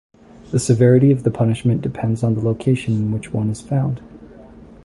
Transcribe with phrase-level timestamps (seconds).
[0.49, 4.01] The severity of the punishment depends on the location in which one is found.